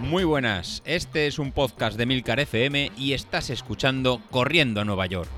Muy 0.00 0.24
buenas, 0.24 0.82
este 0.86 1.26
es 1.26 1.38
un 1.38 1.52
podcast 1.52 1.98
de 1.98 2.06
Milcar 2.06 2.40
FM 2.40 2.92
y 2.96 3.12
estás 3.12 3.50
escuchando 3.50 4.22
Corriendo 4.30 4.80
a 4.80 4.84
Nueva 4.84 5.06
York. 5.06 5.28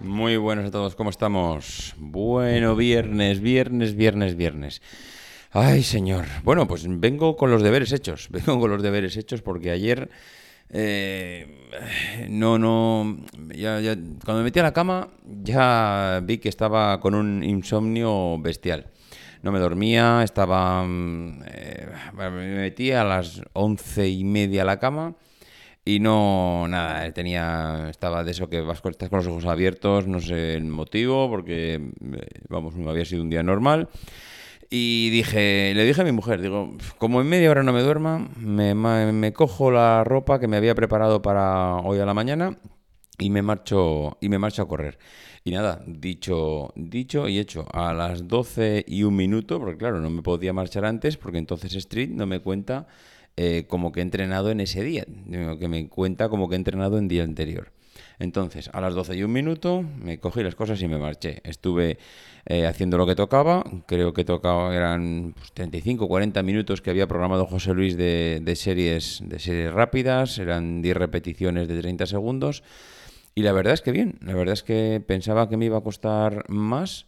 Muy 0.00 0.36
buenos 0.36 0.66
a 0.66 0.70
todos, 0.70 0.94
¿cómo 0.94 1.10
estamos? 1.10 1.94
Bueno, 1.98 2.76
viernes, 2.76 3.40
viernes, 3.40 3.96
viernes, 3.96 4.36
viernes. 4.36 4.80
Ay, 5.50 5.82
señor. 5.82 6.26
Bueno, 6.44 6.68
pues 6.68 6.84
vengo 6.86 7.36
con 7.36 7.50
los 7.50 7.62
deberes 7.62 7.90
hechos. 7.92 8.28
Vengo 8.30 8.60
con 8.60 8.70
los 8.70 8.82
deberes 8.82 9.16
hechos 9.16 9.42
porque 9.42 9.70
ayer 9.70 10.10
eh, 10.70 12.26
no, 12.28 12.58
no. 12.58 13.16
Ya, 13.54 13.80
ya, 13.80 13.94
cuando 14.24 14.38
me 14.38 14.44
metí 14.44 14.58
a 14.60 14.62
la 14.64 14.72
cama, 14.72 15.08
ya 15.42 16.20
vi 16.24 16.38
que 16.38 16.48
estaba 16.48 17.00
con 17.00 17.14
un 17.14 17.42
insomnio 17.42 18.38
bestial. 18.38 18.86
No 19.42 19.52
me 19.52 19.58
dormía, 19.58 20.22
estaba. 20.24 20.84
mm, 20.84 21.42
eh, 21.46 21.86
me 22.14 22.30
metí 22.56 22.92
a 22.92 23.04
las 23.04 23.42
once 23.52 24.08
y 24.08 24.24
media 24.24 24.62
a 24.62 24.64
la 24.64 24.78
cama 24.78 25.14
y 25.84 26.00
no. 26.00 26.66
Nada, 26.68 27.10
tenía. 27.12 27.88
Estaba 27.90 28.24
de 28.24 28.32
eso 28.32 28.48
que 28.48 28.60
vas 28.60 28.80
con, 28.80 28.92
estás 28.92 29.08
con 29.08 29.18
los 29.18 29.28
ojos 29.28 29.46
abiertos, 29.46 30.06
no 30.06 30.20
sé 30.20 30.54
el 30.54 30.64
motivo, 30.64 31.28
porque. 31.30 31.74
eh, 31.74 32.40
Vamos, 32.48 32.74
no 32.76 32.90
había 32.90 33.04
sido 33.04 33.22
un 33.22 33.30
día 33.30 33.42
normal. 33.42 33.88
Y 34.70 35.10
dije, 35.10 35.72
le 35.74 35.84
dije 35.84 36.00
a 36.00 36.04
mi 36.04 36.12
mujer, 36.12 36.40
digo, 36.40 36.76
como 36.98 37.20
en 37.20 37.28
media 37.28 37.50
hora 37.50 37.62
no 37.62 37.72
me 37.72 37.82
duerma, 37.82 38.28
me, 38.36 38.74
me 38.74 39.32
cojo 39.32 39.70
la 39.70 40.02
ropa 40.04 40.40
que 40.40 40.48
me 40.48 40.56
había 40.56 40.74
preparado 40.74 41.22
para 41.22 41.76
hoy 41.76 42.00
a 42.00 42.06
la 42.06 42.14
mañana 42.14 42.58
y 43.18 43.30
me 43.30 43.42
marcho 43.42 44.18
y 44.20 44.28
me 44.28 44.38
marcho 44.38 44.62
a 44.62 44.68
correr. 44.68 44.98
Y 45.44 45.52
nada, 45.52 45.82
dicho, 45.86 46.72
dicho 46.74 47.28
y 47.28 47.38
hecho, 47.38 47.66
a 47.72 47.94
las 47.94 48.26
12 48.26 48.84
y 48.88 49.04
un 49.04 49.14
minuto, 49.14 49.60
porque 49.60 49.78
claro, 49.78 50.00
no 50.00 50.10
me 50.10 50.22
podía 50.22 50.52
marchar 50.52 50.84
antes, 50.84 51.16
porque 51.16 51.38
entonces 51.38 51.74
Street 51.76 52.10
no 52.10 52.26
me 52.26 52.40
cuenta 52.40 52.88
eh, 53.36 53.66
como 53.68 53.92
que 53.92 54.00
he 54.00 54.02
entrenado 54.02 54.50
en 54.50 54.60
ese 54.60 54.82
día, 54.82 55.06
que 55.60 55.68
me 55.68 55.88
cuenta 55.88 56.28
como 56.28 56.48
que 56.48 56.56
he 56.56 56.58
entrenado 56.58 56.98
en 56.98 57.06
día 57.06 57.22
anterior. 57.22 57.72
Entonces, 58.18 58.70
a 58.72 58.80
las 58.80 58.94
12 58.94 59.16
y 59.16 59.22
un 59.22 59.32
minuto, 59.32 59.84
me 60.02 60.18
cogí 60.18 60.42
las 60.42 60.54
cosas 60.54 60.80
y 60.80 60.88
me 60.88 60.98
marché. 60.98 61.40
Estuve 61.44 61.98
eh, 62.46 62.66
haciendo 62.66 62.96
lo 62.96 63.06
que 63.06 63.14
tocaba, 63.14 63.64
creo 63.86 64.12
que 64.12 64.24
tocaba, 64.24 64.74
eran 64.74 65.34
pues, 65.36 65.52
35, 65.52 66.08
40 66.08 66.42
minutos 66.42 66.80
que 66.80 66.90
había 66.90 67.06
programado 67.06 67.44
José 67.46 67.74
Luis 67.74 67.96
de, 67.96 68.52
series, 68.56 69.20
de 69.24 69.38
series 69.38 69.72
rápidas, 69.72 70.38
eran 70.38 70.80
10 70.80 70.96
repeticiones 70.96 71.68
de 71.68 71.80
30 71.80 72.06
segundos. 72.06 72.62
Y 73.34 73.42
la 73.42 73.52
verdad 73.52 73.74
es 73.74 73.82
que 73.82 73.92
bien, 73.92 74.18
la 74.22 74.34
verdad 74.34 74.54
es 74.54 74.62
que 74.62 75.02
pensaba 75.06 75.48
que 75.48 75.56
me 75.58 75.66
iba 75.66 75.76
a 75.76 75.82
costar 75.82 76.48
más, 76.48 77.06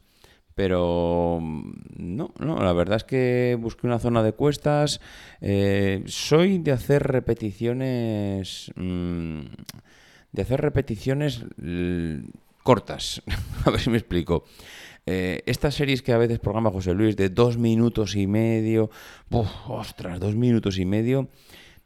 pero 0.54 1.38
mm, 1.40 1.72
no, 1.96 2.34
no, 2.38 2.62
la 2.62 2.72
verdad 2.72 2.96
es 2.96 3.04
que 3.04 3.56
busqué 3.58 3.86
una 3.86 4.00
zona 4.00 4.22
de 4.22 4.32
cuestas. 4.32 5.00
eh, 5.40 6.02
soy 6.06 6.58
de 6.58 6.72
hacer 6.72 7.04
repeticiones, 7.04 8.72
mm, 8.74 9.40
de 10.32 10.42
hacer 10.42 10.60
repeticiones 10.60 11.44
cortas. 12.62 13.22
a 13.64 13.70
ver 13.70 13.80
si 13.80 13.90
me 13.90 13.98
explico. 13.98 14.44
Eh, 15.06 15.42
estas 15.46 15.74
series 15.74 16.02
que 16.02 16.12
a 16.12 16.18
veces 16.18 16.38
programa 16.38 16.70
José 16.70 16.92
Luis 16.92 17.16
de 17.16 17.30
dos 17.30 17.56
minutos 17.56 18.14
y 18.14 18.26
medio, 18.26 18.90
¡buf! 19.30 19.48
ostras, 19.66 20.20
dos 20.20 20.34
minutos 20.34 20.78
y 20.78 20.84
medio. 20.84 21.30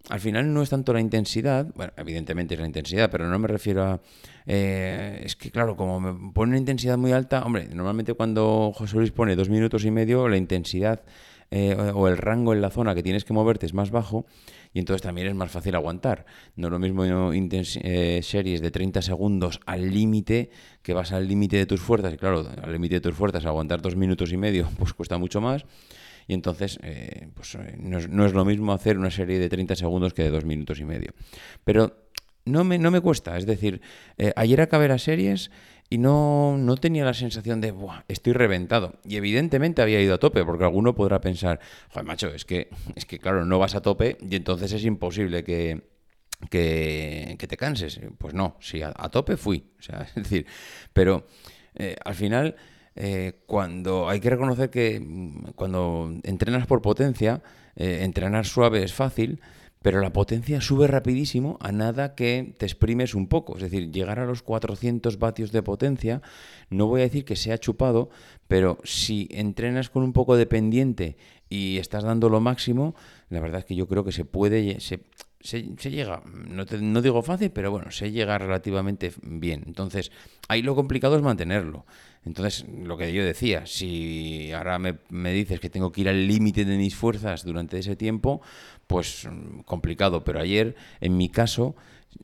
Al 0.09 0.19
final 0.19 0.53
no 0.53 0.62
es 0.62 0.71
tanto 0.71 0.93
la 0.93 1.01
intensidad, 1.01 1.69
bueno, 1.77 1.93
evidentemente 1.97 2.55
es 2.55 2.61
la 2.61 2.67
intensidad, 2.67 3.09
pero 3.09 3.29
no 3.29 3.39
me 3.39 3.47
refiero 3.47 3.84
a... 3.84 4.01
eh, 4.47 5.23
es 5.25 5.37
que 5.37 5.53
claro, 5.53 5.77
como 5.77 6.01
me 6.01 6.33
pone 6.33 6.51
una 6.51 6.59
intensidad 6.59 6.99
muy 6.99 7.12
alta, 7.12 7.45
hombre, 7.45 7.69
normalmente 7.73 8.15
cuando 8.15 8.73
José 8.75 8.97
Luis 8.97 9.12
pone 9.12 9.37
dos 9.37 9.49
minutos 9.49 9.84
y 9.84 9.93
medio, 9.93 10.29
la 10.29 10.37
intensidad 10.37 11.05
eh, 11.55 11.77
o 11.94 12.09
el 12.09 12.16
rango 12.16 12.54
en 12.54 12.62
la 12.62 12.71
zona 12.71 12.94
que 12.94 13.03
tienes 13.03 13.27
que 13.27 13.34
moverte 13.34 13.66
es 13.66 13.75
más 13.75 13.91
bajo 13.91 14.25
y 14.72 14.78
entonces 14.78 15.03
también 15.03 15.27
es 15.27 15.34
más 15.34 15.50
fácil 15.50 15.75
aguantar. 15.75 16.25
No 16.56 16.69
es 16.69 16.71
lo 16.72 16.78
mismo 16.78 17.04
eh, 17.04 18.21
series 18.22 18.62
de 18.62 18.71
30 18.71 19.03
segundos 19.03 19.60
al 19.66 19.91
límite, 19.91 20.50
que 20.82 20.94
vas 20.94 21.12
al 21.12 21.28
límite 21.28 21.59
de 21.59 21.66
tus 21.66 21.81
fuerzas, 21.81 22.15
y 22.15 22.16
claro, 22.16 22.49
al 22.62 22.72
límite 22.72 22.94
de 22.94 23.00
tus 23.03 23.15
fuerzas 23.15 23.44
aguantar 23.44 23.82
dos 23.82 23.97
minutos 23.97 24.32
y 24.32 24.38
medio 24.38 24.66
pues 24.78 24.94
cuesta 24.94 25.19
mucho 25.19 25.43
más. 25.43 25.66
Y 26.27 26.32
entonces, 26.32 26.78
eh, 26.82 27.28
pues 27.34 27.54
eh, 27.56 27.77
no 27.78 27.98
es, 27.98 28.09
no 28.09 28.25
es 28.25 28.32
lo 28.32 28.47
mismo 28.47 28.72
hacer 28.72 28.97
una 28.97 29.10
serie 29.10 29.38
de 29.38 29.50
30 29.50 29.77
segundos 29.77 30.15
que 30.15 30.22
de 30.22 30.31
dos 30.31 30.47
minutos 30.47 30.81
y 30.81 30.87
medio. 30.87 31.12
Pero 31.65 32.09
no 32.47 32.65
me, 32.65 32.78
no 32.78 32.91
me 32.91 33.03
cuesta, 33.03 33.37
es 33.37 33.44
decir, 33.44 33.82
ayer 34.34 34.60
acabé 34.60 34.88
las 34.88 35.03
series 35.03 35.50
y 35.92 35.98
no, 35.98 36.56
no 36.56 36.76
tenía 36.78 37.04
la 37.04 37.12
sensación 37.12 37.60
de, 37.60 37.70
Buah, 37.70 38.04
estoy 38.08 38.32
reventado. 38.32 38.94
Y 39.04 39.16
evidentemente 39.16 39.82
había 39.82 40.00
ido 40.00 40.14
a 40.14 40.19
tope, 40.19 40.42
porque 40.42 40.64
alguno 40.64 40.94
podrá 40.94 41.20
pensar, 41.20 41.60
joder, 41.91 42.06
macho, 42.06 42.28
es 42.28 42.47
que, 42.47 42.70
es 42.94 43.04
que 43.04 43.19
claro, 43.19 43.44
no 43.44 43.58
vas 43.58 43.75
a 43.75 43.82
tope 43.82 44.16
y 44.22 44.36
entonces 44.36 44.72
es 44.72 44.86
imposible 44.86 45.44
que, 45.44 45.82
que, 46.48 47.36
te 47.47 47.56
canses. 47.58 48.00
Pues 48.16 48.32
no, 48.32 48.56
sí, 48.58 48.80
a, 48.80 48.94
a 48.97 49.10
tope 49.10 49.36
fui. 49.36 49.66
O 49.78 49.82
sea, 49.82 50.00
es 50.08 50.14
decir, 50.14 50.47
pero 50.94 51.26
eh, 51.75 51.97
al 52.03 52.14
final, 52.14 52.56
eh, 52.97 53.42
cuando 53.44 54.09
hay 54.09 54.20
que 54.20 54.30
reconocer 54.30 54.70
que 54.70 54.98
mm, 54.98 55.50
cuando 55.56 56.10
entrenas 56.22 56.66
por 56.66 56.80
potencia, 56.80 57.42
eh, 57.76 57.98
entrenar 58.00 58.47
suave 58.47 58.82
es 58.82 58.94
fácil, 58.94 59.42
pero 59.82 60.00
la 60.00 60.12
potencia 60.12 60.60
sube 60.60 60.87
rapidísimo 60.87 61.59
a 61.60 61.72
nada 61.72 62.15
que 62.15 62.54
te 62.56 62.66
exprimes 62.66 63.15
un 63.15 63.26
poco. 63.26 63.56
Es 63.56 63.62
decir, 63.62 63.91
llegar 63.91 64.19
a 64.20 64.26
los 64.26 64.43
400 64.43 65.19
vatios 65.19 65.53
de 65.53 65.62
potencia, 65.62 66.22
no 66.70 66.87
voy 66.87 67.00
a 67.00 67.04
decir 67.04 67.25
que 67.25 67.37
sea 67.37 67.59
chupado, 67.59 68.09
pero 68.48 68.78
si 68.84 69.28
entrenas 69.32 69.91
con 69.91 70.03
un 70.03 70.12
poco 70.12 70.37
de 70.37 70.47
pendiente 70.47 71.16
y 71.48 71.78
estás 71.78 72.04
dando 72.04 72.28
lo 72.28 72.41
máximo, 72.41 72.94
la 73.28 73.41
verdad 73.41 73.59
es 73.60 73.65
que 73.65 73.75
yo 73.75 73.87
creo 73.88 74.04
que 74.04 74.12
se 74.12 74.25
puede, 74.25 74.81
se, 74.81 75.00
se 75.41 75.91
llega, 75.91 76.22
no, 76.48 76.65
te- 76.65 76.78
no 76.78 77.03
digo 77.03 77.21
fácil, 77.22 77.50
pero 77.50 77.71
bueno, 77.71 77.91
se 77.91 78.10
llega 78.12 78.38
relativamente 78.38 79.12
bien. 79.22 79.65
Entonces, 79.66 80.12
ahí 80.48 80.62
lo 80.62 80.75
complicado 80.75 81.16
es 81.16 81.22
mantenerlo. 81.22 81.84
Entonces, 82.25 82.65
lo 82.84 82.97
que 82.97 83.12
yo 83.12 83.25
decía, 83.25 83.66
si 83.66 84.53
ahora 84.53 84.78
me, 84.78 84.98
me 85.10 85.32
dices 85.32 85.59
que 85.59 85.69
tengo 85.71 85.91
que 85.91 86.03
ir 86.03 86.09
al 86.09 86.28
límite 86.28 86.65
de 86.65 86.76
mis 86.76 86.94
fuerzas 86.94 87.44
durante 87.44 87.78
ese 87.81 87.97
tiempo, 87.97 88.41
pues 88.92 89.26
complicado. 89.64 90.22
Pero 90.22 90.38
ayer, 90.41 90.76
en 91.00 91.16
mi 91.16 91.28
caso, 91.28 91.75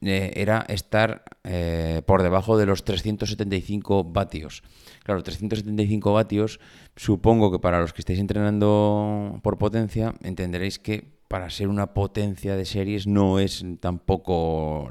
eh, 0.02 0.32
era 0.36 0.64
estar 0.68 1.24
eh, 1.44 2.02
por 2.06 2.22
debajo 2.22 2.58
de 2.58 2.66
los 2.66 2.84
375 2.84 4.04
vatios. 4.04 4.62
Claro, 5.02 5.22
375 5.22 6.12
vatios, 6.12 6.60
supongo 6.96 7.50
que 7.50 7.58
para 7.58 7.80
los 7.80 7.92
que 7.94 8.02
estáis 8.02 8.18
entrenando 8.18 9.40
por 9.42 9.56
potencia, 9.56 10.14
entenderéis 10.22 10.78
que 10.78 11.16
para 11.28 11.48
ser 11.50 11.68
una 11.68 11.94
potencia 11.94 12.56
de 12.56 12.64
series 12.64 13.06
no 13.06 13.38
es 13.38 13.64
tampoco 13.80 14.90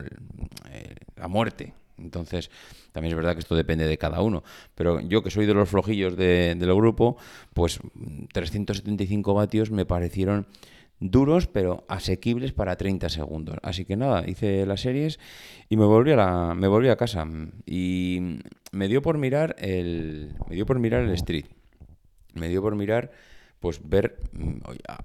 eh, 0.71 0.95
la 1.15 1.27
muerte. 1.27 1.73
Entonces, 1.99 2.51
también 2.91 3.11
es 3.11 3.15
verdad 3.15 3.33
que 3.33 3.39
esto 3.39 3.55
depende 3.55 3.85
de 3.87 3.97
cada 3.97 4.21
uno. 4.21 4.43
Pero 4.75 4.99
yo 4.99 5.23
que 5.23 5.31
soy 5.31 5.47
de 5.47 5.53
los 5.55 5.67
flojillos 5.69 6.15
de- 6.15 6.53
del 6.55 6.73
grupo, 6.75 7.17
pues 7.55 7.79
375 8.33 9.33
vatios 9.33 9.71
me 9.71 9.85
parecieron 9.85 10.45
duros 10.99 11.47
pero 11.47 11.85
asequibles 11.87 12.53
para 12.53 12.75
30 12.75 13.09
segundos. 13.09 13.57
Así 13.63 13.85
que 13.85 13.95
nada, 13.97 14.23
hice 14.27 14.65
las 14.65 14.81
series 14.81 15.19
y 15.69 15.77
me 15.77 15.85
volví 15.85 16.11
a 16.11 16.15
la, 16.15 16.53
me 16.55 16.67
volví 16.67 16.89
a 16.89 16.95
casa 16.97 17.25
y 17.65 18.39
me 18.71 18.87
dio 18.87 19.01
por 19.01 19.17
mirar 19.17 19.55
el 19.59 20.35
me 20.49 20.55
dio 20.55 20.65
por 20.65 20.79
mirar 20.79 21.03
el 21.03 21.11
street. 21.11 21.45
Me 22.33 22.49
dio 22.49 22.61
por 22.61 22.75
mirar 22.75 23.11
pues 23.59 23.81
ver 23.89 24.19
mm, 24.33 24.57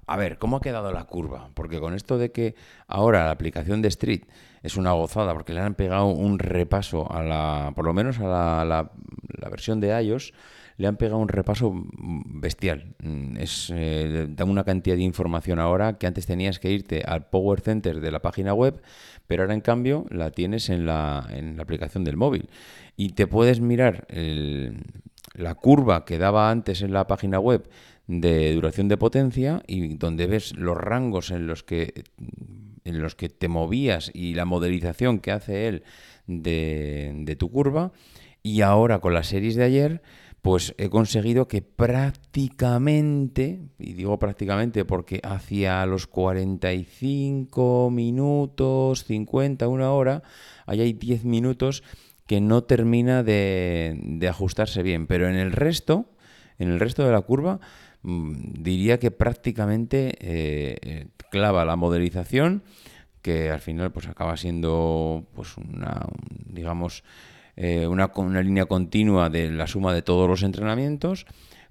a 0.06 0.16
ver 0.18 0.38
cómo 0.38 0.58
ha 0.58 0.60
quedado 0.60 0.92
la 0.92 1.04
curva, 1.04 1.50
porque 1.54 1.80
con 1.80 1.94
esto 1.94 2.18
de 2.18 2.32
que 2.32 2.54
ahora 2.86 3.24
la 3.24 3.30
aplicación 3.30 3.80
de 3.80 3.88
Street 3.88 4.24
es 4.62 4.76
una 4.76 4.92
gozada 4.92 5.32
porque 5.32 5.54
le 5.54 5.60
han 5.60 5.74
pegado 5.74 6.06
un 6.08 6.38
repaso 6.38 7.10
a 7.10 7.22
la 7.22 7.72
por 7.74 7.86
lo 7.86 7.94
menos 7.94 8.18
a 8.20 8.24
la, 8.24 8.64
la- 8.66 8.92
la 9.40 9.48
versión 9.48 9.80
de 9.80 9.98
iOS 10.02 10.34
le 10.76 10.86
han 10.86 10.96
pegado 10.96 11.18
un 11.18 11.28
repaso 11.28 11.70
mm, 11.72 12.40
bestial. 12.40 12.91
Mm, 13.02 13.36
Es, 13.38 13.70
eh, 13.74 14.26
da 14.30 14.44
una 14.44 14.64
cantidad 14.64 14.96
de 14.96 15.02
información 15.02 15.58
ahora 15.58 15.98
que 15.98 16.06
antes 16.06 16.26
tenías 16.26 16.58
que 16.60 16.70
irte 16.70 17.02
al 17.04 17.26
Power 17.28 17.60
Center 17.60 18.00
de 18.00 18.10
la 18.12 18.22
página 18.22 18.54
web, 18.54 18.80
pero 19.26 19.42
ahora 19.42 19.54
en 19.54 19.60
cambio 19.60 20.06
la 20.10 20.30
tienes 20.30 20.68
en 20.70 20.86
la, 20.86 21.26
en 21.30 21.56
la 21.56 21.62
aplicación 21.64 22.04
del 22.04 22.16
móvil. 22.16 22.48
Y 22.96 23.10
te 23.10 23.26
puedes 23.26 23.60
mirar 23.60 24.06
el- 24.08 24.76
la 25.34 25.54
curva 25.54 26.04
que 26.04 26.18
daba 26.18 26.50
antes 26.50 26.82
en 26.82 26.92
la 26.92 27.06
página 27.06 27.40
web 27.40 27.68
de 28.06 28.52
duración 28.54 28.88
de 28.88 28.96
potencia 28.98 29.62
y 29.66 29.96
donde 29.96 30.26
ves 30.26 30.54
los 30.56 30.76
rangos 30.76 31.30
en 31.30 31.46
los 31.46 31.62
que 31.62 32.04
en 32.84 33.00
los 33.00 33.14
que 33.14 33.28
te 33.28 33.48
movías 33.48 34.10
y 34.12 34.34
la 34.34 34.44
modelización 34.44 35.20
que 35.20 35.30
hace 35.30 35.68
él 35.68 35.84
de, 36.26 37.12
de 37.24 37.36
tu 37.36 37.50
curva 37.50 37.92
y 38.42 38.60
ahora 38.62 38.98
con 38.98 39.14
las 39.14 39.28
series 39.28 39.54
de 39.54 39.64
ayer 39.64 40.02
pues 40.42 40.74
he 40.76 40.90
conseguido 40.90 41.46
que 41.46 41.62
prácticamente, 41.62 43.60
y 43.78 43.92
digo 43.92 44.18
prácticamente 44.18 44.84
porque 44.84 45.20
hacia 45.22 45.86
los 45.86 46.08
45 46.08 47.90
minutos, 47.92 49.04
50, 49.04 49.68
una 49.68 49.92
hora, 49.92 50.24
ahí 50.66 50.80
hay 50.80 50.94
10 50.94 51.24
minutos 51.24 51.84
que 52.26 52.40
no 52.40 52.64
termina 52.64 53.22
de, 53.22 54.26
ajustarse 54.28 54.82
bien, 54.82 55.06
pero 55.06 55.28
en 55.28 55.36
el 55.36 55.52
resto, 55.52 56.06
en 56.58 56.70
el 56.70 56.80
resto 56.80 57.04
de 57.06 57.12
la 57.12 57.20
curva, 57.20 57.60
mm, 58.02 58.62
diría 58.62 58.98
que 58.98 59.12
prácticamente 59.12 60.16
eh, 60.20 60.76
eh, 60.82 61.06
clava 61.30 61.64
la 61.64 61.76
modelización, 61.76 62.64
que 63.22 63.52
al 63.52 63.60
final 63.60 63.92
pues 63.92 64.08
acaba 64.08 64.36
siendo 64.36 65.28
pues 65.34 65.56
una, 65.56 66.04
digamos, 66.46 67.04
eh, 67.56 67.86
una, 67.86 68.10
una, 68.16 68.42
línea 68.42 68.66
continua 68.66 69.30
de 69.30 69.50
la 69.50 69.66
suma 69.66 69.92
de 69.92 70.02
todos 70.02 70.28
los 70.28 70.42
entrenamientos 70.42 71.26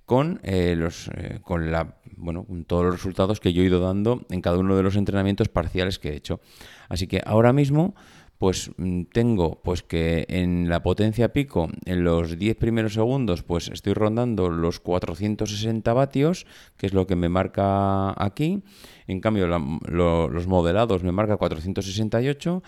con 0.05 0.41
los 0.43 1.09
con 1.41 1.71
la 1.71 1.95
bueno 2.17 2.43
con 2.43 2.65
todos 2.65 2.83
los 2.83 2.95
resultados 2.95 3.39
que 3.39 3.53
yo 3.53 3.61
he 3.61 3.67
ido 3.67 3.79
dando 3.79 4.25
en 4.29 4.41
cada 4.41 4.57
uno 4.57 4.75
de 4.75 4.83
los 4.83 4.97
entrenamientos 4.97 5.47
parciales 5.47 5.99
que 5.99 6.09
he 6.09 6.15
hecho 6.15 6.41
así 6.89 7.07
que 7.07 7.21
ahora 7.25 7.53
mismo 7.53 7.95
pues 8.41 8.71
mm, 8.75 9.03
tengo 9.13 9.61
pues 9.61 9.83
que 9.83 10.25
en 10.27 10.67
la 10.67 10.81
potencia 10.81 11.31
pico, 11.31 11.69
en 11.85 12.03
los 12.03 12.39
10 12.39 12.57
primeros 12.57 12.95
segundos, 12.95 13.43
pues 13.43 13.67
estoy 13.67 13.93
rondando 13.93 14.49
los 14.49 14.79
460 14.79 15.93
vatios, 15.93 16.47
que 16.75 16.87
es 16.87 16.93
lo 16.95 17.05
que 17.05 17.15
me 17.15 17.29
marca 17.29 18.15
aquí. 18.17 18.63
En 19.05 19.21
cambio, 19.21 19.45
los 19.45 20.47
modelados 20.47 21.03
me 21.03 21.11
marca 21.11 21.37
468. 21.37 22.63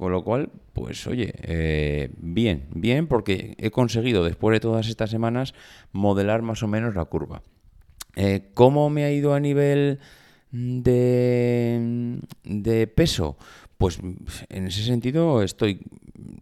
Con 0.00 0.12
lo 0.12 0.24
cual, 0.24 0.48
pues 0.72 1.06
oye, 1.06 1.34
eh, 1.42 2.08
bien, 2.16 2.68
bien, 2.74 3.06
porque 3.06 3.54
he 3.58 3.70
conseguido 3.70 4.24
después 4.24 4.54
de 4.54 4.60
todas 4.60 4.88
estas 4.88 5.10
semanas 5.10 5.52
modelar 5.92 6.40
más 6.40 6.62
o 6.62 6.68
menos 6.68 6.94
la 6.94 7.04
curva. 7.04 7.42
Eh, 8.16 8.48
¿Cómo 8.54 8.88
me 8.88 9.04
ha 9.04 9.12
ido 9.12 9.34
a 9.34 9.40
nivel 9.40 9.98
de, 10.52 12.18
de 12.44 12.86
peso? 12.86 13.36
Pues 13.76 13.98
en 14.00 14.66
ese 14.68 14.84
sentido 14.84 15.42
estoy 15.42 15.82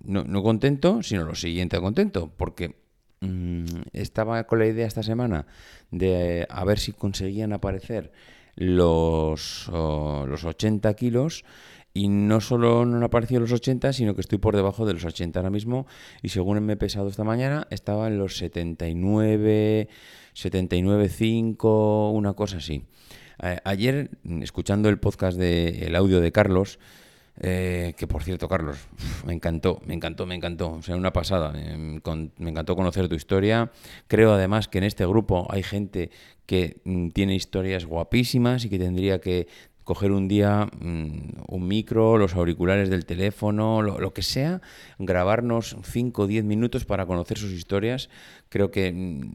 no, 0.05 0.43
contento, 0.45 1.03
sino 1.03 1.25
lo 1.25 1.35
siguiente 1.35 1.81
contento, 1.81 2.31
porque 2.37 2.77
mm, 3.23 3.65
estaba 3.93 4.45
con 4.45 4.61
la 4.61 4.67
idea 4.67 4.87
esta 4.87 5.03
semana 5.03 5.47
de 5.91 6.47
a 6.49 6.65
ver 6.65 6.79
si 6.79 6.93
conseguían 6.93 7.53
aparecer 7.53 8.13
los, 8.55 9.69
los 9.69 10.45
80 10.45 10.95
kilos 10.95 11.45
y 11.95 12.09
no 12.09 12.41
solo 12.41 12.85
no 12.85 12.97
han 12.97 13.03
aparecido 13.03 13.41
los 13.41 13.53
80, 13.53 13.93
sino 13.93 14.15
que 14.15 14.21
estoy 14.21 14.39
por 14.39 14.55
debajo 14.55 14.87
de 14.87 14.95
los 14.95 15.05
80 15.05 15.39
ahora 15.39 15.51
mismo 15.51 15.87
y 16.23 16.29
según 16.29 16.61
me 16.65 16.75
he 16.75 16.77
pesado 16.77 17.09
esta 17.09 17.25
mañana 17.25 17.67
estaba 17.71 18.09
en 18.09 18.19
los 18.19 18.37
79, 18.39 19.89
79,5, 20.35 22.13
una 22.13 22.35
cosa 22.35 22.59
así. 22.59 22.85
ayer, 23.65 24.11
escuchando 24.41 24.89
el 24.89 24.99
podcast 24.99 25.39
de 25.39 25.87
el 25.87 25.97
audio 25.97 26.21
de 26.21 26.33
Carlos, 26.33 26.79
eh, 27.41 27.95
que 27.97 28.09
por 28.09 28.25
cierto, 28.25 28.49
Carlos, 28.49 28.79
me 29.25 29.33
encantó, 29.33 29.81
me 29.87 29.95
encantó, 29.95 30.27
me 30.27 30.35
encantó. 30.35 30.73
O 30.73 30.83
sea, 30.83 30.97
una 30.97 31.13
pasada. 31.13 31.53
me 31.53 32.51
encantó 32.51 32.75
conocer 32.75 33.09
tu 33.09 33.15
historia. 33.15 33.71
Creo 34.09 34.33
además 34.33 34.69
que 34.69 34.79
en 34.79 34.85
este 34.85 35.07
grupo 35.07 35.47
hay 35.51 35.63
gente 35.63 36.11
que 36.47 36.81
mm, 36.85 37.11
tiene 37.11 37.35
historias 37.35 37.85
guapísimas 37.85 38.65
y 38.65 38.71
que 38.71 38.79
tendría 38.79 39.21
que 39.21 39.47
coger 39.89 40.13
un 40.13 40.29
día 40.29 40.69
mm, 40.81 41.49
un 41.49 41.67
micro, 41.67 42.19
los 42.19 42.35
auriculares 42.35 42.91
del 42.91 43.07
teléfono, 43.07 43.81
lo, 43.81 44.13
que 44.13 44.21
sea, 44.21 44.61
grabarnos 44.99 45.79
5 45.83 46.23
o 46.23 46.27
10 46.27 46.45
minutos 46.45 46.85
para 46.85 47.07
conocer 47.07 47.39
sus 47.39 47.53
historias. 47.53 48.11
Creo 48.51 48.71
que 48.71 48.93
mm, 48.93 49.31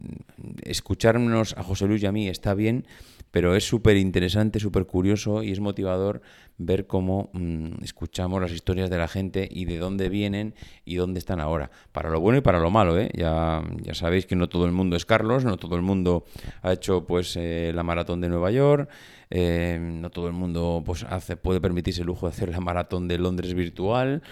escucharnos 0.62 1.56
a 1.58 1.64
José 1.64 1.88
Luis 1.88 2.04
y 2.04 2.06
a 2.06 2.12
mí 2.12 2.28
está 2.28 2.54
bien, 2.54 2.86
pero 3.32 3.56
es 3.56 3.66
súper 3.66 3.96
interesante, 3.96 4.60
súper 4.60 4.86
curioso 4.86 5.42
y 5.42 5.50
es 5.50 5.58
motivador 5.58 6.22
ver 6.58 6.86
cómo 6.86 7.30
mm, 7.32 7.82
escuchamos 7.82 8.40
las 8.40 8.52
historias 8.52 8.90
de 8.90 8.98
la 8.98 9.08
gente 9.08 9.48
y 9.50 9.64
de 9.64 9.78
dónde 9.78 10.08
vienen 10.08 10.54
y 10.84 10.96
dónde 10.96 11.18
están 11.18 11.40
ahora. 11.40 11.70
Para 11.92 12.10
lo 12.10 12.20
bueno 12.20 12.38
y 12.38 12.40
para 12.42 12.60
lo 12.60 12.70
malo, 12.70 12.98
¿eh? 12.98 13.10
Ya, 13.14 13.62
ya 13.82 13.94
sabéis 13.94 14.26
que 14.26 14.36
no 14.36 14.48
todo 14.48 14.66
el 14.66 14.72
mundo 14.72 14.96
es 14.96 15.04
Carlos, 15.04 15.44
no 15.44 15.56
todo 15.56 15.76
el 15.76 15.82
mundo 15.82 16.24
ha 16.62 16.72
hecho 16.72 17.06
pues 17.06 17.36
eh, 17.36 17.72
la 17.74 17.82
maratón 17.82 18.20
de 18.20 18.28
Nueva 18.28 18.50
York, 18.50 18.88
eh, 19.30 19.78
no 19.80 20.10
todo 20.10 20.28
el 20.28 20.32
mundo 20.32 20.82
pues, 20.84 21.04
hace, 21.04 21.36
puede 21.36 21.60
permitirse 21.60 22.02
el 22.02 22.06
lujo 22.06 22.26
de 22.26 22.32
hacer 22.32 22.50
la 22.50 22.60
maratón 22.60 23.08
de 23.08 23.18
Londres 23.18 23.54
virtual, 23.54 24.22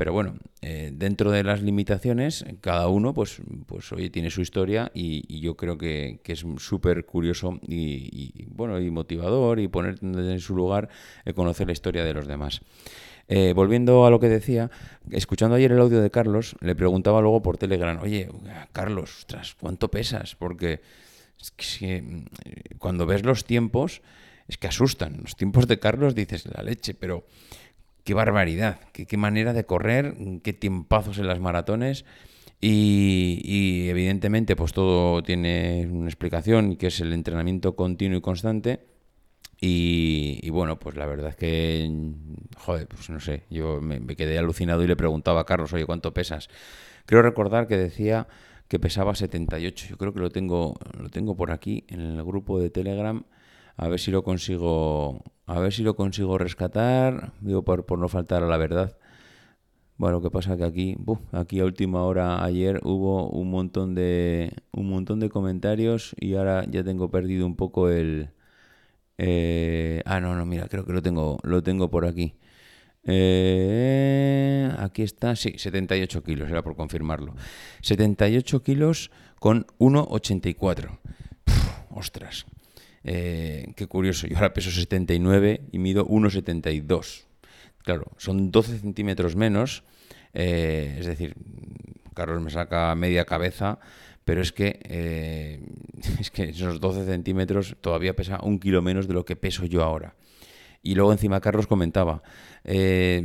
pero 0.00 0.14
bueno, 0.14 0.38
eh, 0.62 0.92
dentro 0.94 1.30
de 1.30 1.44
las 1.44 1.60
limitaciones, 1.60 2.46
cada 2.62 2.88
uno 2.88 3.12
pues, 3.12 3.42
pues 3.66 3.92
oye, 3.92 4.08
tiene 4.08 4.30
su 4.30 4.40
historia 4.40 4.90
y, 4.94 5.40
yo 5.42 5.58
creo 5.58 5.76
que, 5.76 6.20
es 6.24 6.42
súper 6.56 7.04
curioso 7.04 7.60
y, 7.68 8.46
bueno, 8.48 8.80
y 8.80 8.90
motivador 8.90 9.60
y 9.60 9.68
poner 9.68 9.98
en 10.00 10.40
su 10.40 10.56
lugar 10.56 10.88
conocer 11.34 11.66
la 11.66 11.74
historia 11.74 12.02
de 12.02 12.14
los 12.14 12.26
demás. 12.26 12.62
Eh, 13.28 13.52
volviendo 13.54 14.06
a 14.06 14.10
lo 14.10 14.20
que 14.20 14.30
decía, 14.30 14.70
escuchando 15.10 15.56
ayer 15.56 15.70
el 15.70 15.80
audio 15.80 16.00
de 16.00 16.10
Carlos, 16.10 16.56
le 16.62 16.74
preguntaba 16.74 17.20
luego 17.20 17.42
por 17.42 17.58
Telegram, 17.58 18.00
oye, 18.00 18.26
Carlos, 18.72 19.18
ostras, 19.18 19.54
¿cuánto 19.60 19.90
pesas? 19.90 20.34
Porque 20.34 20.80
que, 21.58 22.00
mm, 22.00 22.24
cuando 22.78 23.04
ves 23.04 23.22
los 23.22 23.44
tiempos, 23.44 24.00
es 24.48 24.56
que 24.56 24.66
asustan. 24.66 25.18
Los 25.20 25.36
tiempos 25.36 25.68
de 25.68 25.78
Carlos 25.78 26.14
dices, 26.14 26.46
la 26.46 26.62
leche, 26.62 26.94
pero 26.94 27.26
qué 28.10 28.14
barbaridad, 28.14 28.80
qué, 28.92 29.16
manera 29.16 29.52
de 29.52 29.64
correr, 29.64 30.16
qué 30.42 30.52
tiempazos 30.52 31.18
en 31.18 31.28
las 31.28 31.38
maratones. 31.38 32.04
Y, 32.60 33.86
evidentemente, 33.88 34.56
pues 34.56 34.72
todo 34.72 35.22
tiene 35.22 35.86
una 35.88 36.08
explicación, 36.08 36.74
que 36.74 36.88
es 36.88 36.98
el 36.98 37.12
entrenamiento 37.12 37.76
continuo 37.76 38.18
y 38.18 38.20
constante. 38.20 38.80
Y, 39.60 40.50
bueno, 40.50 40.80
pues 40.80 40.96
la 40.96 41.06
verdad 41.06 41.28
es 41.30 41.36
que, 41.36 41.88
joder, 42.56 42.88
pues 42.88 43.08
no 43.10 43.20
sé, 43.20 43.44
yo 43.48 43.80
me, 43.80 44.04
quedé 44.16 44.38
alucinado 44.38 44.82
y 44.82 44.88
le 44.88 44.96
preguntaba 44.96 45.42
a 45.42 45.44
Carlos, 45.44 45.72
oye, 45.72 45.86
¿cuánto 45.86 46.12
pesas? 46.12 46.48
Creo 47.06 47.22
recordar 47.22 47.68
que 47.68 47.76
decía 47.76 48.26
que 48.66 48.80
pesaba 48.80 49.14
78. 49.14 49.86
Yo 49.88 49.96
creo 49.98 50.12
que 50.12 50.18
lo 50.18 50.30
tengo, 50.30 50.74
lo 50.98 51.10
tengo 51.10 51.36
por 51.36 51.52
aquí 51.52 51.84
en 51.86 52.00
el 52.00 52.24
grupo 52.24 52.58
de 52.58 52.70
Telegram. 52.70 53.22
A 53.76 53.86
ver 53.86 54.00
si 54.00 54.10
lo 54.10 54.24
consigo, 54.24 55.22
a 55.50 55.58
ver 55.58 55.72
si 55.72 55.82
lo 55.82 55.96
consigo 55.96 56.38
rescatar, 56.38 57.32
digo 57.40 57.64
por, 57.64 57.98
no 57.98 58.08
faltar 58.08 58.44
a 58.44 58.46
la 58.46 58.56
verdad. 58.56 58.96
Bueno, 59.96 60.18
lo 60.18 60.22
que 60.22 60.30
pasa 60.30 60.56
que 60.56 60.64
aquí, 60.64 60.96
aquí 61.32 61.58
a 61.58 61.64
última 61.64 62.04
hora 62.04 62.44
ayer 62.44 62.80
hubo 62.84 63.28
un 63.28 63.50
montón 63.50 63.94
de 63.96 64.52
un 64.72 64.88
montón 64.88 65.18
de 65.18 65.28
comentarios 65.28 66.14
y 66.20 66.34
ahora 66.36 66.64
ya 66.70 66.84
tengo 66.84 67.10
perdido 67.10 67.46
un 67.46 67.56
poco 67.56 67.90
el, 67.90 68.30
eh, 69.18 70.02
ah, 70.06 70.20
no, 70.20 70.36
no, 70.36 70.46
mira, 70.46 70.68
creo 70.68 70.86
que 70.86 70.92
lo 70.92 71.02
tengo, 71.02 71.40
lo 71.42 71.62
tengo 71.64 71.90
por 71.90 72.06
aquí. 72.06 72.36
Eh, 73.02 74.70
aquí 74.78 75.02
está, 75.02 75.34
sí, 75.34 75.54
78 75.56 76.22
kilos, 76.22 76.48
era 76.48 76.62
por 76.62 76.76
confirmarlo. 76.76 77.34
78 77.82 78.62
kilos 78.62 79.10
con 79.40 79.66
1,84. 79.78 81.00
Ostras, 81.90 82.46
eh, 83.04 83.72
qué 83.76 83.86
curioso. 83.86 84.26
Yo 84.26 84.36
ahora 84.36 84.52
peso 84.52 84.70
79 84.70 85.62
y 85.72 85.78
mido 85.78 86.06
1,72. 86.06 87.24
Claro, 87.82 88.12
son 88.18 88.50
12 88.50 88.78
centímetros 88.78 89.36
menos. 89.36 89.84
es 90.32 91.06
decir, 91.06 91.34
Carlos 92.14 92.42
me 92.42 92.50
saca 92.50 92.94
media 92.94 93.24
cabeza 93.24 93.78
pero 94.30 94.42
es 94.42 94.52
que, 94.52 94.78
eh, 94.84 95.60
es 96.20 96.30
que 96.30 96.44
esos 96.50 96.78
12 96.78 97.04
centímetros 97.04 97.74
todavía 97.80 98.14
pesa 98.14 98.38
un 98.42 98.60
kilo 98.60 98.80
menos 98.80 99.08
de 99.08 99.14
lo 99.14 99.24
que 99.24 99.34
peso 99.34 99.64
yo 99.64 99.82
ahora. 99.82 100.14
Y 100.82 100.94
luego 100.94 101.12
encima 101.12 101.40
Carlos 101.40 101.66
comentaba 101.66 102.22
eh, 102.64 103.22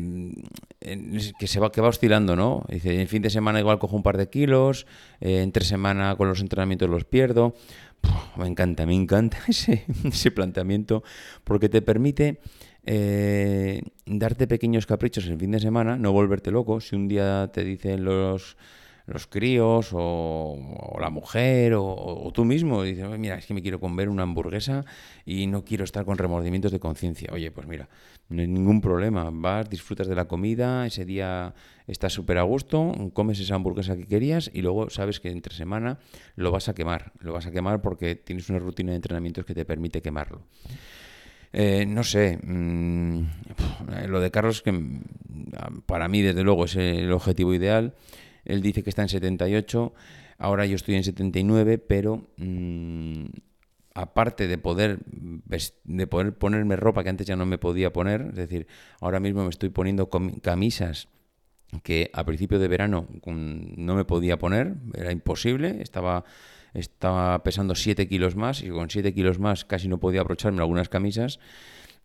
que 1.40 1.48
se 1.48 1.60
va, 1.60 1.72
que 1.72 1.82
va 1.82 1.88
oscilando, 1.88 2.36
¿no? 2.36 2.66
Dice, 2.70 3.00
en 3.00 3.08
fin 3.08 3.22
de 3.22 3.30
semana 3.30 3.60
igual 3.60 3.80
cojo 3.80 3.96
un 3.96 4.04
par 4.04 4.18
de 4.18 4.30
kilos, 4.30 4.86
eh, 5.22 5.42
entre 5.42 5.64
semana 5.64 6.16
con 6.16 6.28
los 6.28 6.42
entrenamientos 6.42 6.90
los 6.90 7.06
pierdo. 7.06 7.56
me 8.38 8.48
encanta, 8.48 8.86
me 8.86 8.94
encanta 8.94 9.38
ese, 9.48 9.86
ese 10.04 10.32
planteamiento 10.32 11.04
porque 11.44 11.70
te 11.70 11.82
permite 11.82 12.40
darte 14.06 14.46
pequeños 14.46 14.86
caprichos 14.86 15.26
el 15.26 15.40
fin 15.40 15.50
de 15.50 15.60
semana, 15.60 15.98
no 15.98 16.12
volverte 16.12 16.52
loco. 16.52 16.80
Si 16.82 16.96
un 16.96 17.08
día 17.08 17.50
te 17.52 17.64
dicen 17.64 18.06
los 18.06 18.58
los 19.08 19.28
críos 19.28 19.90
o, 19.94 20.98
la 21.00 21.10
mujer 21.10 21.74
o, 21.76 22.32
tú 22.34 22.46
mismo. 22.46 22.84
dices, 22.84 23.08
mira, 23.20 23.38
es 23.38 23.46
que 23.46 23.54
me 23.54 23.62
quiero 23.62 23.80
comer 23.80 24.10
una 24.10 24.24
hamburguesa 24.24 24.86
y 25.26 25.48
no 25.48 25.64
quiero 25.64 25.84
estar 25.84 26.06
con 26.06 26.18
remordimientos 26.18 26.72
de 26.72 26.80
conciencia. 26.80 27.30
Oye, 27.32 27.52
pues 27.52 27.68
mira, 27.68 27.88
no 28.30 28.42
hay 28.42 28.48
ningún 28.48 28.82
problema. 28.82 29.30
Vas, 29.32 29.70
disfrutas 29.70 30.08
de 30.08 30.16
la 30.16 30.26
comida, 30.26 30.86
ese 30.86 31.06
día 31.06 31.54
estás 31.88 32.14
súper 32.14 32.38
a 32.38 32.44
gusto, 32.44 32.94
comes 33.14 33.40
esa 33.40 33.56
hamburguesa 33.56 33.96
que 33.96 34.08
querías 34.08 34.50
y 34.54 34.62
luego 34.62 34.90
sabes 34.90 35.20
que 35.20 35.30
entre 35.30 35.56
semana 35.56 36.00
lo 36.36 36.52
vas 36.52 36.70
a 36.70 36.74
quemar. 36.74 37.14
Lo 37.20 37.34
vas 37.34 37.46
a 37.46 37.52
quemar 37.52 37.82
porque 37.82 38.16
tienes 38.16 38.50
una 38.50 38.60
rutina 38.60 38.92
de 38.92 38.98
entrenamientos 38.98 39.46
que 39.46 39.54
te 39.54 39.66
permite 39.66 40.02
quemarlo. 40.02 40.42
Eh, 41.58 41.86
no 41.86 42.04
sé, 42.04 42.38
mm, 42.44 43.20
lo 44.08 44.20
de 44.20 44.30
Carlos, 44.30 44.62
que 44.62 44.74
para 45.86 46.10
mí 46.10 46.22
desde 46.22 46.44
luego 46.44 46.66
es 46.66 46.76
el 46.76 47.12
objetivo 47.14 47.54
ideal. 47.54 47.94
Él 48.46 48.62
dice 48.62 48.84
que 48.84 48.90
está 48.90 49.02
en 49.02 49.10
78. 49.10 49.94
Ahora 50.38 50.66
yo 50.66 50.76
estoy 50.76 50.96
en 50.96 51.04
79, 51.04 51.78
pero 51.78 52.28
mm, 52.38 53.26
aparte 53.96 54.48
de 54.48 54.58
poder, 54.58 55.00
de 55.84 56.08
poder 56.08 56.38
ponerme 56.38 56.76
ropa 56.76 57.04
que 57.04 57.10
antes 57.10 57.26
ya 57.26 57.36
no 57.36 57.46
me 57.46 57.58
podía 57.58 57.94
poner, 57.94 58.28
es 58.30 58.36
decir, 58.36 58.68
ahora 59.00 59.20
mismo 59.20 59.44
me 59.44 59.50
estoy 59.50 59.70
poniendo 59.70 60.10
camisas 60.10 61.08
que 61.84 62.12
a 62.14 62.24
principio 62.26 62.60
de 62.60 62.68
verano 62.68 63.08
no 63.26 63.96
me 63.96 64.06
podía 64.06 64.38
poner, 64.38 64.76
era 64.94 65.12
imposible, 65.12 65.82
estaba, 65.82 66.26
estaba 66.74 67.42
pesando 67.44 67.74
7 67.74 68.08
kilos 68.08 68.36
más 68.36 68.62
y 68.62 68.70
con 68.70 68.90
7 68.90 69.14
kilos 69.14 69.40
más 69.40 69.66
casi 69.66 69.88
no 69.88 70.00
podía 70.00 70.22
abrocharme 70.22 70.60
algunas 70.60 70.90
camisas. 70.90 71.40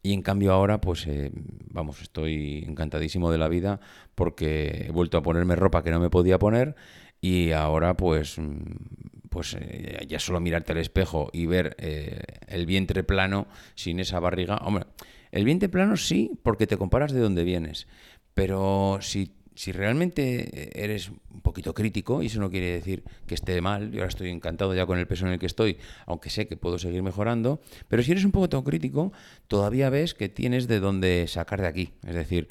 Y 0.02 0.14
en 0.14 0.22
cambio 0.22 0.52
ahora, 0.52 0.80
pues 0.80 1.06
eh, 1.06 1.30
vamos, 1.34 2.00
estoy 2.00 2.64
encantadísimo 2.66 3.30
de 3.30 3.38
la 3.38 3.48
vida 3.48 3.80
porque 4.14 4.86
he 4.88 4.92
vuelto 4.92 5.18
a 5.18 5.22
ponerme 5.22 5.56
ropa 5.56 5.82
que 5.82 5.90
no 5.90 6.00
me 6.00 6.08
podía 6.08 6.38
poner 6.38 6.74
y 7.20 7.52
ahora 7.52 7.96
pues, 7.96 8.38
mm, 8.38 9.28
pues 9.28 9.56
eh, 9.60 10.06
ya 10.08 10.18
solo 10.18 10.40
mirarte 10.40 10.72
al 10.72 10.78
espejo 10.78 11.28
y 11.32 11.46
ver 11.46 11.76
eh, 11.78 12.20
el 12.46 12.64
vientre 12.64 13.04
plano 13.04 13.46
sin 13.74 14.00
esa 14.00 14.20
barriga. 14.20 14.56
Hombre, 14.58 14.86
el 15.32 15.44
vientre 15.44 15.68
plano 15.68 15.96
sí, 15.96 16.32
porque 16.42 16.66
te 16.66 16.78
comparas 16.78 17.12
de 17.12 17.20
dónde 17.20 17.44
vienes. 17.44 17.86
Pero 18.32 18.98
si 19.02 19.34
si 19.60 19.72
realmente 19.72 20.82
eres 20.82 21.10
un 21.10 21.42
poquito 21.42 21.74
crítico, 21.74 22.22
y 22.22 22.26
eso 22.28 22.40
no 22.40 22.50
quiere 22.50 22.72
decir 22.72 23.04
que 23.26 23.34
esté 23.34 23.60
mal, 23.60 23.90
yo 23.90 23.98
ahora 23.98 24.08
estoy 24.08 24.30
encantado 24.30 24.74
ya 24.74 24.86
con 24.86 24.98
el 24.98 25.06
peso 25.06 25.26
en 25.26 25.32
el 25.32 25.38
que 25.38 25.44
estoy, 25.44 25.76
aunque 26.06 26.30
sé 26.30 26.46
que 26.46 26.56
puedo 26.56 26.78
seguir 26.78 27.02
mejorando, 27.02 27.60
pero 27.86 28.02
si 28.02 28.12
eres 28.12 28.24
un 28.24 28.32
poco 28.32 28.64
crítico, 28.64 29.12
todavía 29.48 29.90
ves 29.90 30.14
que 30.14 30.30
tienes 30.30 30.66
de 30.66 30.80
dónde 30.80 31.26
sacar 31.28 31.60
de 31.60 31.66
aquí. 31.66 31.92
Es 32.06 32.14
decir, 32.14 32.48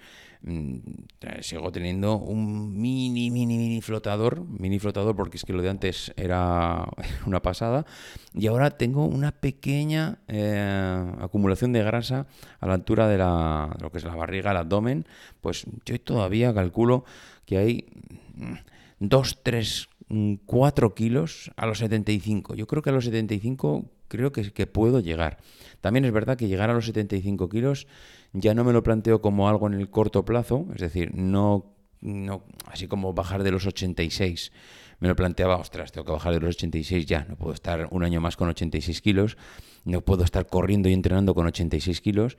sigo 1.41 1.72
teniendo 1.72 2.17
un 2.17 2.79
mini, 2.79 3.29
mini, 3.29 3.58
mini 3.58 3.81
flotador, 3.81 4.46
mini 4.46 4.79
flotador 4.79 5.15
porque 5.15 5.38
es 5.38 5.43
que 5.43 5.53
lo 5.53 5.62
de 5.62 5.69
antes 5.69 6.13
era 6.15 6.88
una 7.25 7.41
pasada, 7.41 7.86
y 8.34 8.48
ahora 8.48 8.72
tengo 8.72 9.05
una 9.05 9.31
pequeña 9.31 10.19
eh, 10.27 11.13
acumulación 11.19 11.74
de 11.74 11.84
grasa 11.84 12.27
a 12.60 12.67
la 12.67 12.74
altura 12.74 13.08
de, 13.08 13.17
la, 13.17 13.75
lo 13.81 13.91
que 13.91 13.98
es 13.98 14.03
la 14.05 14.15
barriga, 14.15 14.51
el 14.51 14.58
abdomen, 14.58 15.05
pues 15.41 15.65
yo 15.86 16.00
todavía 16.00 16.53
calculo 16.53 17.03
que 17.46 17.58
hay 17.58 17.86
2, 19.00 19.39
3, 19.43 19.89
4 20.46 20.96
kilos 20.96 21.51
a 21.55 21.65
los 21.65 21.79
75. 21.79 22.55
Yo 22.55 22.67
creo 22.67 22.81
que 22.81 22.89
a 22.89 22.93
los 22.93 23.05
75 23.05 23.86
creo 24.08 24.31
que 24.31 24.67
puedo 24.67 25.00
llegar. 25.00 25.38
También 25.81 26.05
es 26.05 26.12
verdad 26.12 26.38
que 26.38 26.48
llegar 26.48 26.69
a 26.69 26.74
los 26.74 26.86
75 26.86 27.50
kilos 27.50 27.88
ya 28.33 28.53
no 28.53 28.63
me 28.63 28.74
lo 28.74 28.83
planteo 28.83 29.21
como 29.21 29.50
algo 29.50 29.67
en 29.67 29.74
el 29.74 29.89
corto 29.89 30.25
plazo, 30.25 30.65
es 30.74 30.81
decir, 30.81 31.15
no, 31.15 31.74
no 32.01 32.43
así 32.65 32.88
como 32.88 33.13
bajar 33.13 33.43
de 33.43 33.51
los 33.51 33.65
86. 33.65 34.51
Me 35.00 35.07
lo 35.07 35.15
planteaba, 35.15 35.57
ostras, 35.57 35.91
tengo 35.91 36.05
que 36.05 36.12
bajar 36.12 36.33
de 36.33 36.41
los 36.41 36.55
86 36.55 37.05
ya, 37.05 37.25
no 37.29 37.38
puedo 37.38 37.53
estar 37.53 37.88
un 37.91 38.03
año 38.03 38.19
más 38.19 38.36
con 38.36 38.50
86 38.50 39.01
kilos, 39.01 39.38
no 39.86 40.01
puedo 40.01 40.24
estar 40.24 40.48
corriendo 40.48 40.89
y 40.89 40.93
entrenando 40.93 41.33
con 41.33 41.48
86 41.48 42.01
kilos. 42.01 42.38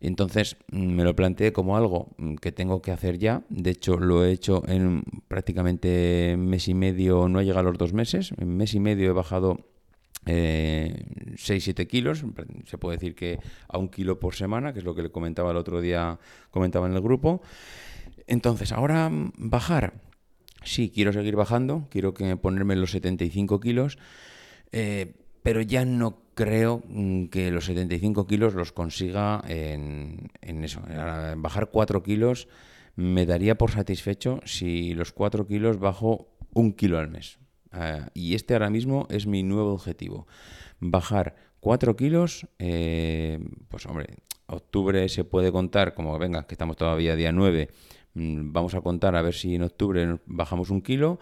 Entonces 0.00 0.56
me 0.70 1.04
lo 1.04 1.16
planteé 1.16 1.52
como 1.52 1.76
algo 1.76 2.10
que 2.40 2.52
tengo 2.52 2.82
que 2.82 2.92
hacer 2.92 3.18
ya. 3.18 3.42
De 3.48 3.70
hecho, 3.70 3.96
lo 3.96 4.24
he 4.24 4.32
hecho 4.32 4.62
en 4.68 5.02
prácticamente 5.26 6.36
mes 6.38 6.68
y 6.68 6.74
medio, 6.74 7.28
no 7.28 7.38
ha 7.38 7.42
llegado 7.42 7.68
a 7.68 7.70
los 7.70 7.78
dos 7.78 7.92
meses. 7.92 8.32
En 8.36 8.56
mes 8.56 8.74
y 8.74 8.80
medio 8.80 9.10
he 9.10 9.12
bajado 9.12 9.58
eh, 10.26 11.06
6-7 11.34 11.86
kilos, 11.86 12.24
se 12.66 12.78
puede 12.78 12.96
decir 12.96 13.14
que 13.14 13.38
a 13.68 13.78
un 13.78 13.88
kilo 13.88 14.18
por 14.18 14.34
semana, 14.34 14.72
que 14.72 14.80
es 14.80 14.84
lo 14.84 14.94
que 14.94 15.02
le 15.02 15.10
comentaba 15.10 15.52
el 15.52 15.56
otro 15.56 15.80
día, 15.80 16.18
comentaba 16.50 16.86
en 16.86 16.94
el 16.94 17.00
grupo. 17.00 17.42
Entonces, 18.26 18.72
ahora 18.72 19.08
mm, 19.08 19.32
bajar, 19.36 19.94
sí, 20.64 20.90
quiero 20.90 21.12
seguir 21.12 21.36
bajando, 21.36 21.86
quiero 21.90 22.12
que 22.12 22.36
ponerme 22.36 22.76
los 22.76 22.90
75 22.90 23.60
kilos, 23.60 23.98
eh, 24.72 25.14
pero 25.42 25.60
ya 25.60 25.84
no 25.84 26.22
creo 26.34 26.82
mm, 26.88 27.26
que 27.26 27.50
los 27.50 27.66
75 27.66 28.26
kilos 28.26 28.54
los 28.54 28.72
consiga 28.72 29.42
en, 29.46 30.30
eso. 30.42 30.82
Bajar 31.36 31.70
4 31.70 32.02
kilos 32.02 32.48
me 32.96 33.26
daría 33.26 33.56
por 33.56 33.70
satisfecho 33.70 34.40
si 34.44 34.94
los 34.94 35.12
4 35.12 35.46
kilos 35.46 35.78
bajo 35.78 36.28
un 36.52 36.72
kilo 36.72 36.98
al 36.98 37.08
mes. 37.08 37.38
Ah, 37.78 38.08
y 38.14 38.34
este 38.34 38.54
ahora 38.54 38.70
mismo 38.70 39.06
es 39.10 39.26
mi 39.26 39.42
nuevo 39.42 39.74
objetivo. 39.74 40.26
Bajar 40.80 41.36
4 41.60 41.94
kilos, 41.94 42.46
eh, 42.58 43.38
pues 43.68 43.84
hombre, 43.84 44.06
octubre 44.46 45.06
se 45.10 45.24
puede 45.24 45.52
contar, 45.52 45.92
como 45.92 46.18
venga, 46.18 46.46
que 46.46 46.54
estamos 46.54 46.76
todavía 46.76 47.16
día 47.16 47.32
9, 47.32 47.68
mm, 48.14 48.52
vamos 48.52 48.74
a 48.74 48.80
contar 48.80 49.14
a 49.14 49.20
ver 49.20 49.34
si 49.34 49.54
en 49.54 49.62
octubre 49.62 50.18
bajamos 50.24 50.70
un 50.70 50.80
kilo. 50.80 51.18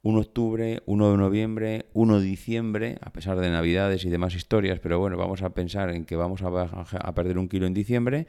1 0.00 0.20
octubre, 0.20 0.82
1 0.86 1.10
de 1.10 1.16
noviembre, 1.18 1.86
1 1.92 2.20
de 2.20 2.24
diciembre, 2.24 2.98
a 3.02 3.12
pesar 3.12 3.38
de 3.38 3.50
navidades 3.50 4.04
y 4.04 4.08
demás 4.08 4.34
historias, 4.34 4.78
pero 4.80 4.98
bueno, 4.98 5.18
vamos 5.18 5.42
a 5.42 5.50
pensar 5.50 5.90
en 5.90 6.04
que 6.06 6.16
vamos 6.16 6.40
a, 6.42 6.46
a 6.46 7.14
perder 7.14 7.36
un 7.36 7.48
kilo 7.48 7.66
en 7.66 7.74
diciembre. 7.74 8.28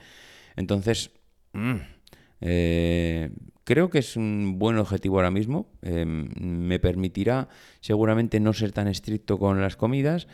Entonces, 0.57 1.11
mm, 1.53 1.77
eh, 2.41 3.29
creo 3.63 3.89
que 3.89 3.99
es 3.99 4.15
un 4.15 4.57
buen 4.57 4.77
objetivo 4.77 5.17
ahora 5.17 5.31
mismo. 5.31 5.67
Em, 5.81 6.29
me 6.39 6.79
permitirá 6.79 7.49
seguramente 7.81 8.39
no 8.39 8.53
ser 8.53 8.71
tan 8.71 8.87
estricto 8.87 9.37
con 9.37 9.61
las 9.61 9.75
comidas. 9.75 10.27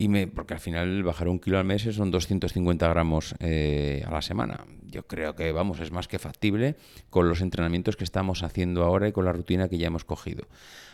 Y 0.00 0.06
me, 0.06 0.28
porque 0.28 0.54
al 0.54 0.60
final 0.60 1.02
bajar 1.02 1.26
un 1.26 1.40
kilo 1.40 1.58
al 1.58 1.64
mes 1.64 1.82
son 1.82 2.12
250 2.12 2.86
gramos 2.86 3.34
eh, 3.40 4.04
a 4.06 4.12
la 4.12 4.22
semana. 4.22 4.64
Yo 4.84 5.08
creo 5.08 5.34
que, 5.34 5.50
vamos, 5.50 5.80
es 5.80 5.90
más 5.90 6.06
que 6.06 6.20
factible 6.20 6.76
con 7.10 7.28
los 7.28 7.40
entrenamientos 7.40 7.96
que 7.96 8.04
estamos 8.04 8.44
haciendo 8.44 8.84
ahora 8.84 9.08
y 9.08 9.12
con 9.12 9.24
la 9.24 9.32
rutina 9.32 9.68
que 9.68 9.76
ya 9.76 9.88
hemos 9.88 10.04
cogido. 10.04 10.46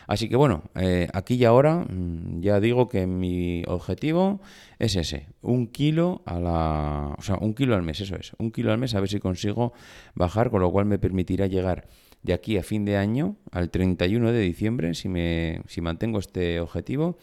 Así 0.07 0.27
que 0.27 0.35
bueno, 0.35 0.63
eh, 0.73 1.07
aquí 1.13 1.35
y 1.35 1.45
ahora 1.45 1.85
mm, 1.87 2.41
ya 2.41 2.59
digo 2.59 2.87
que 2.89 3.05
mi 3.05 3.61
objetivo 3.67 4.41
es 4.79 4.95
ese, 4.95 5.27
un 5.43 5.67
kilo 5.67 6.23
a 6.25 6.39
la, 6.39 7.15
o 7.15 7.21
sea, 7.21 7.35
un 7.35 7.53
kilo 7.53 7.75
al 7.75 7.83
mes, 7.83 8.01
eso 8.01 8.15
es, 8.15 8.31
un 8.39 8.51
kilo 8.51 8.71
al 8.71 8.79
mes 8.79 8.95
a 8.95 8.99
ver 9.01 9.09
si 9.09 9.19
consigo 9.19 9.73
bajar, 10.15 10.49
con 10.49 10.61
lo 10.61 10.71
cual 10.71 10.85
me 10.85 10.97
permitirá 10.97 11.45
llegar 11.45 11.87
de 12.23 12.33
aquí 12.33 12.57
a 12.57 12.63
fin 12.63 12.85
de 12.85 12.97
año, 12.97 13.37
al 13.51 13.69
31 13.69 14.31
de 14.31 14.39
diciembre, 14.39 14.95
si, 14.95 15.09
me, 15.09 15.61
si 15.67 15.81
mantengo 15.81 16.17
este 16.17 16.59
objetivo, 16.59 17.19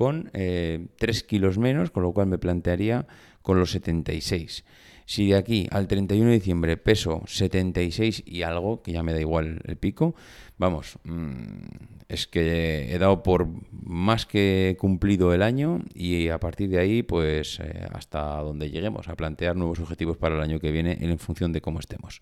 con 0.00 0.30
eh, 0.32 0.86
3 0.96 1.24
kilos 1.24 1.58
menos, 1.58 1.90
con 1.90 2.02
lo 2.02 2.12
cual 2.12 2.26
me 2.26 2.38
plantearía 2.38 3.06
con 3.42 3.60
los 3.60 3.72
76. 3.72 4.64
Si 5.10 5.26
de 5.26 5.34
aquí 5.34 5.66
al 5.72 5.88
31 5.88 6.28
de 6.30 6.34
diciembre 6.34 6.76
peso 6.76 7.24
76 7.26 8.22
y 8.26 8.42
algo, 8.42 8.80
que 8.80 8.92
ya 8.92 9.02
me 9.02 9.12
da 9.12 9.18
igual 9.18 9.60
el 9.64 9.76
pico, 9.76 10.14
vamos, 10.56 11.00
mm, 11.02 11.64
es 12.08 12.28
que 12.28 12.94
he 12.94 12.98
dado 12.98 13.22
por 13.24 13.48
más 13.72 14.26
que 14.26 14.76
cumplido 14.78 15.34
el 15.34 15.42
año 15.42 15.80
y 15.94 16.28
a 16.28 16.38
partir 16.38 16.68
de 16.68 16.78
ahí, 16.78 17.02
pues 17.02 17.58
eh, 17.58 17.88
hasta 17.92 18.36
donde 18.36 18.70
lleguemos 18.70 19.08
a 19.08 19.16
plantear 19.16 19.56
nuevos 19.56 19.80
objetivos 19.80 20.16
para 20.16 20.36
el 20.36 20.42
año 20.42 20.60
que 20.60 20.70
viene 20.70 20.98
en 21.00 21.18
función 21.18 21.52
de 21.52 21.60
cómo 21.60 21.80
estemos. 21.80 22.20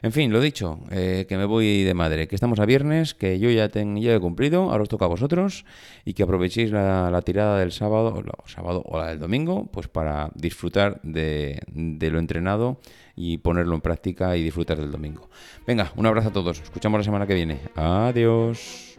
En 0.00 0.12
fin, 0.12 0.32
lo 0.32 0.40
dicho, 0.40 0.80
eh, 0.90 1.26
que 1.28 1.36
me 1.36 1.44
voy 1.44 1.82
de 1.82 1.92
madre, 1.92 2.28
que 2.28 2.34
estamos 2.34 2.60
a 2.60 2.66
viernes, 2.66 3.14
que 3.14 3.38
yo 3.38 3.50
ya, 3.50 3.68
ya 3.70 4.14
he 4.14 4.20
cumplido, 4.20 4.70
ahora 4.70 4.84
os 4.84 4.88
toca 4.88 5.04
a 5.04 5.08
vosotros 5.08 5.64
y 6.04 6.14
que 6.14 6.22
aprovechéis 6.22 6.70
la, 6.70 7.20
tirada 7.26 7.58
del 7.58 7.72
sábado, 7.72 8.22
sábado 8.46 8.82
o 8.86 8.98
la 8.98 9.08
del 9.08 9.18
domingo, 9.18 9.68
pues 9.72 9.88
para 9.88 10.30
disfrutar 10.34 11.00
de, 11.02 11.60
de 11.72 12.10
lo 12.10 12.21
entrenado 12.22 12.78
y 13.14 13.38
ponerlo 13.38 13.74
en 13.74 13.80
práctica 13.80 14.36
y 14.36 14.42
disfrutar 14.42 14.78
del 14.78 14.90
domingo. 14.90 15.28
Venga, 15.66 15.92
un 15.96 16.06
abrazo 16.06 16.28
a 16.28 16.32
todos, 16.32 16.60
escuchamos 16.60 16.98
la 17.00 17.04
semana 17.04 17.26
que 17.26 17.34
viene. 17.34 17.60
Adiós. 17.76 18.96